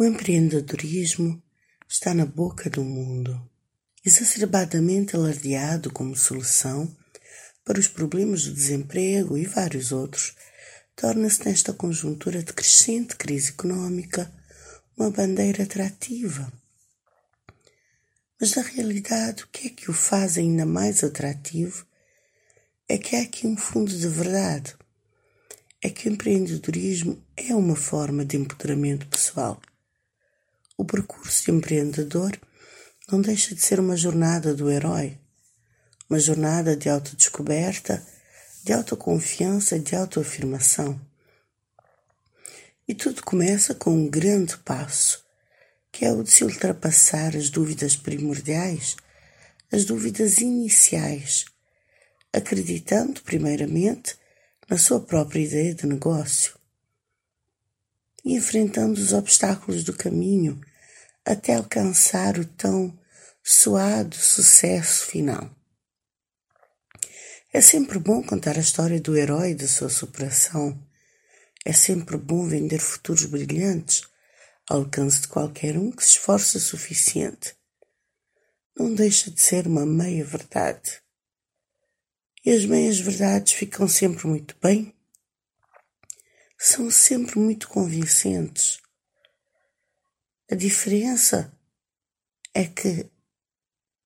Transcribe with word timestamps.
O 0.00 0.04
empreendedorismo 0.06 1.42
está 1.86 2.14
na 2.14 2.24
boca 2.24 2.70
do 2.70 2.82
mundo, 2.82 3.38
exacerbadamente 4.02 5.14
alardeado 5.14 5.92
como 5.92 6.16
solução 6.16 6.90
para 7.66 7.78
os 7.78 7.86
problemas 7.86 8.44
do 8.44 8.54
desemprego 8.54 9.36
e 9.36 9.44
vários 9.44 9.92
outros, 9.92 10.34
torna-se 10.96 11.44
nesta 11.44 11.74
conjuntura 11.74 12.42
de 12.42 12.50
crescente 12.50 13.14
crise 13.14 13.50
econômica 13.50 14.32
uma 14.96 15.10
bandeira 15.10 15.64
atrativa. 15.64 16.50
Mas 18.40 18.54
na 18.54 18.62
realidade, 18.62 19.44
o 19.44 19.48
que 19.48 19.66
é 19.66 19.70
que 19.70 19.90
o 19.90 19.92
faz 19.92 20.38
ainda 20.38 20.64
mais 20.64 21.04
atrativo 21.04 21.84
é 22.88 22.96
que 22.96 23.16
há 23.16 23.20
aqui 23.20 23.46
um 23.46 23.54
fundo 23.54 23.94
de 23.94 24.08
verdade. 24.08 24.74
É 25.82 25.90
que 25.90 26.08
o 26.08 26.12
empreendedorismo 26.12 27.22
é 27.36 27.54
uma 27.54 27.76
forma 27.76 28.24
de 28.24 28.38
empoderamento 28.38 29.06
pessoal 29.06 29.60
o 30.80 30.84
percurso 30.84 31.50
empreendedor 31.50 32.40
não 33.12 33.20
deixa 33.20 33.54
de 33.54 33.60
ser 33.60 33.78
uma 33.78 33.98
jornada 33.98 34.54
do 34.54 34.70
herói, 34.70 35.18
uma 36.08 36.18
jornada 36.18 36.74
de 36.74 36.88
autodescoberta, 36.88 38.02
de 38.64 38.72
autoconfiança, 38.72 39.78
de 39.78 39.94
autoafirmação. 39.94 40.98
E 42.88 42.94
tudo 42.94 43.22
começa 43.22 43.74
com 43.74 43.90
um 43.90 44.08
grande 44.08 44.56
passo, 44.56 45.22
que 45.92 46.06
é 46.06 46.12
o 46.12 46.22
de 46.22 46.30
se 46.30 46.44
ultrapassar 46.44 47.36
as 47.36 47.50
dúvidas 47.50 47.94
primordiais, 47.94 48.96
as 49.70 49.84
dúvidas 49.84 50.38
iniciais, 50.38 51.44
acreditando, 52.32 53.20
primeiramente, 53.20 54.16
na 54.66 54.78
sua 54.78 54.98
própria 54.98 55.42
ideia 55.42 55.74
de 55.74 55.86
negócio 55.86 56.58
e 58.24 58.34
enfrentando 58.34 59.00
os 59.00 59.12
obstáculos 59.12 59.84
do 59.84 59.92
caminho 59.92 60.58
até 61.24 61.54
alcançar 61.54 62.38
o 62.38 62.44
tão 62.44 62.98
suado 63.42 64.16
sucesso 64.16 65.06
final. 65.06 65.50
É 67.52 67.60
sempre 67.60 67.98
bom 67.98 68.22
contar 68.22 68.56
a 68.56 68.60
história 68.60 69.00
do 69.00 69.16
herói 69.16 69.50
e 69.50 69.54
da 69.54 69.66
sua 69.66 69.88
superação. 69.88 70.80
É 71.64 71.72
sempre 71.72 72.16
bom 72.16 72.46
vender 72.46 72.78
futuros 72.78 73.24
brilhantes 73.24 74.02
ao 74.68 74.78
alcance 74.78 75.22
de 75.22 75.28
qualquer 75.28 75.76
um 75.76 75.90
que 75.90 76.04
se 76.04 76.10
esforce 76.10 76.56
o 76.56 76.60
suficiente. 76.60 77.56
Não 78.78 78.94
deixa 78.94 79.30
de 79.30 79.40
ser 79.40 79.66
uma 79.66 79.84
meia-verdade. 79.84 81.02
E 82.44 82.50
as 82.50 82.64
meias-verdades 82.64 83.52
ficam 83.52 83.88
sempre 83.88 84.26
muito 84.26 84.56
bem. 84.62 84.94
São 86.56 86.90
sempre 86.90 87.38
muito 87.38 87.68
convincentes. 87.68 88.78
A 90.50 90.56
diferença 90.56 91.56
é 92.52 92.64
que 92.64 93.08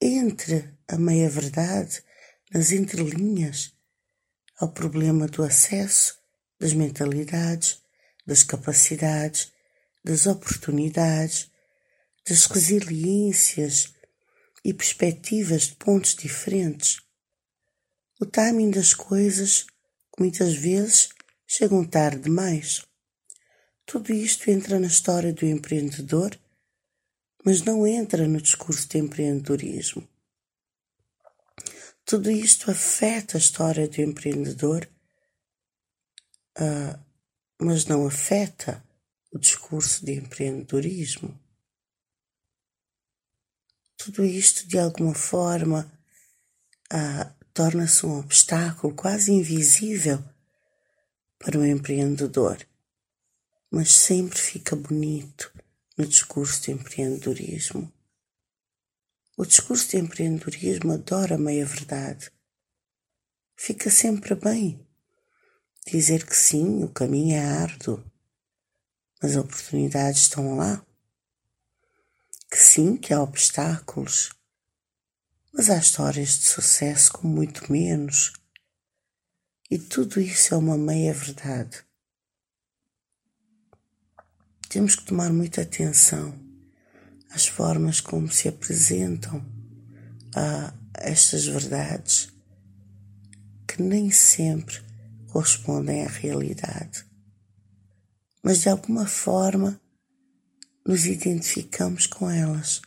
entre 0.00 0.74
a 0.88 0.96
meia-verdade, 0.96 2.02
nas 2.50 2.72
entrelinhas, 2.72 3.74
ao 4.58 4.72
problema 4.72 5.26
do 5.26 5.42
acesso, 5.42 6.18
das 6.58 6.72
mentalidades, 6.72 7.82
das 8.26 8.42
capacidades, 8.42 9.52
das 10.02 10.26
oportunidades, 10.26 11.50
das 12.26 12.46
resiliências 12.46 13.92
e 14.64 14.72
perspectivas 14.72 15.64
de 15.64 15.74
pontos 15.74 16.14
diferentes. 16.14 17.02
O 18.18 18.24
timing 18.24 18.70
das 18.70 18.94
coisas, 18.94 19.66
muitas 20.18 20.54
vezes 20.54 21.10
chegam 21.46 21.84
tarde 21.84 22.22
demais. 22.22 22.89
Tudo 23.90 24.12
isto 24.12 24.48
entra 24.48 24.78
na 24.78 24.86
história 24.86 25.32
do 25.32 25.44
empreendedor, 25.44 26.38
mas 27.44 27.62
não 27.62 27.84
entra 27.84 28.28
no 28.28 28.40
discurso 28.40 28.88
de 28.88 28.98
empreendedorismo. 28.98 30.08
Tudo 32.04 32.30
isto 32.30 32.70
afeta 32.70 33.36
a 33.36 33.40
história 33.40 33.88
do 33.88 34.00
empreendedor, 34.00 34.88
uh, 36.56 37.04
mas 37.60 37.86
não 37.86 38.06
afeta 38.06 38.80
o 39.32 39.40
discurso 39.40 40.04
de 40.06 40.12
empreendedorismo. 40.12 41.36
Tudo 43.96 44.24
isto, 44.24 44.68
de 44.68 44.78
alguma 44.78 45.16
forma, 45.16 45.92
uh, 46.92 47.44
torna-se 47.52 48.06
um 48.06 48.20
obstáculo 48.20 48.94
quase 48.94 49.32
invisível 49.32 50.22
para 51.40 51.58
o 51.58 51.66
empreendedor 51.66 52.69
mas 53.70 53.92
sempre 53.92 54.36
fica 54.36 54.74
bonito 54.74 55.52
no 55.96 56.04
discurso 56.04 56.62
de 56.62 56.72
empreendedorismo. 56.72 57.92
O 59.36 59.46
discurso 59.46 59.90
de 59.90 59.98
empreendedorismo 59.98 60.92
adora 60.92 61.36
a 61.36 61.38
meia-verdade. 61.38 62.32
Fica 63.54 63.88
sempre 63.88 64.34
bem 64.34 64.84
dizer 65.86 66.26
que 66.26 66.36
sim, 66.36 66.82
o 66.82 66.88
caminho 66.88 67.36
é 67.36 67.44
árduo, 67.44 68.04
mas 69.22 69.32
as 69.32 69.36
oportunidades 69.36 70.22
estão 70.22 70.56
lá. 70.56 70.84
Que 72.50 72.58
sim, 72.58 72.96
que 72.96 73.14
há 73.14 73.22
obstáculos, 73.22 74.30
mas 75.52 75.70
há 75.70 75.78
histórias 75.78 76.38
de 76.38 76.48
sucesso 76.48 77.12
com 77.12 77.28
muito 77.28 77.70
menos. 77.70 78.32
E 79.70 79.78
tudo 79.78 80.20
isso 80.20 80.54
é 80.54 80.56
uma 80.56 80.76
meia-verdade 80.76 81.84
temos 84.70 84.94
que 84.94 85.04
tomar 85.04 85.32
muita 85.32 85.62
atenção 85.62 86.32
às 87.28 87.48
formas 87.48 88.00
como 88.00 88.30
se 88.30 88.48
apresentam 88.48 89.44
a 90.32 90.72
estas 90.94 91.44
verdades 91.44 92.28
que 93.66 93.82
nem 93.82 94.12
sempre 94.12 94.80
correspondem 95.26 96.04
à 96.06 96.08
realidade. 96.08 97.04
Mas 98.44 98.60
de 98.60 98.68
alguma 98.68 99.06
forma 99.06 99.80
nos 100.86 101.04
identificamos 101.04 102.06
com 102.06 102.30
elas. 102.30 102.80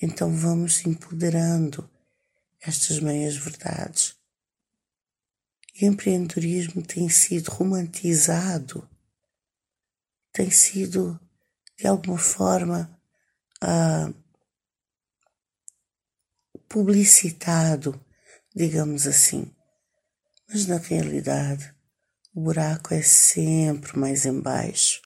Então 0.00 0.34
vamos 0.34 0.86
empoderando 0.86 1.86
estas 2.62 2.98
meias 2.98 3.36
verdades. 3.36 4.14
E 5.78 5.84
o 5.84 5.92
empreendedorismo 5.92 6.80
tem 6.82 7.10
sido 7.10 7.50
romantizado 7.50 8.88
tem 10.34 10.50
sido, 10.50 11.18
de 11.78 11.86
alguma 11.86 12.18
forma, 12.18 12.90
uh, 13.62 14.12
publicitado, 16.68 17.98
digamos 18.54 19.06
assim. 19.06 19.48
Mas 20.48 20.66
na 20.66 20.78
realidade, 20.78 21.72
o 22.34 22.40
buraco 22.40 22.92
é 22.92 23.00
sempre 23.00 23.96
mais 23.96 24.26
embaixo. 24.26 25.02